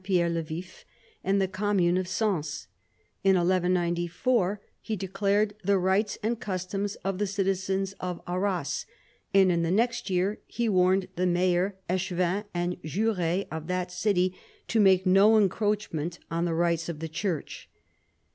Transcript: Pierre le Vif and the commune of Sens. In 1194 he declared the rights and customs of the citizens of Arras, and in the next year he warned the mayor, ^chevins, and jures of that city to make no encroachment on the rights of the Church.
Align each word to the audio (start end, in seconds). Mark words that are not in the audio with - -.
Pierre 0.03 0.31
le 0.31 0.41
Vif 0.41 0.83
and 1.23 1.39
the 1.39 1.47
commune 1.47 1.95
of 1.95 2.07
Sens. 2.07 2.65
In 3.23 3.35
1194 3.35 4.59
he 4.81 4.95
declared 4.95 5.53
the 5.63 5.77
rights 5.77 6.17
and 6.23 6.39
customs 6.39 6.95
of 7.05 7.19
the 7.19 7.27
citizens 7.27 7.93
of 7.99 8.19
Arras, 8.27 8.87
and 9.31 9.51
in 9.51 9.61
the 9.61 9.69
next 9.69 10.09
year 10.09 10.39
he 10.47 10.67
warned 10.67 11.07
the 11.17 11.27
mayor, 11.27 11.75
^chevins, 11.87 12.45
and 12.51 12.81
jures 12.81 13.45
of 13.51 13.67
that 13.67 13.91
city 13.91 14.35
to 14.67 14.79
make 14.79 15.05
no 15.05 15.37
encroachment 15.37 16.17
on 16.31 16.45
the 16.45 16.55
rights 16.55 16.89
of 16.89 16.97
the 16.97 17.07
Church. 17.07 17.69